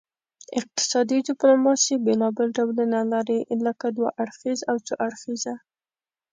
اقتصادي 0.59 1.17
ډیپلوماسي 1.29 1.93
بیلابیل 2.05 2.49
ډولونه 2.57 2.99
لري 3.13 3.39
لکه 3.65 3.87
دوه 3.97 4.09
اړخیزه 4.23 4.63
او 4.71 4.77
څو 4.87 4.93
اړخیزه 5.05 5.53